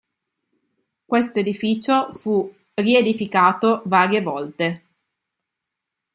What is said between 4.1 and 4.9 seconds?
volte.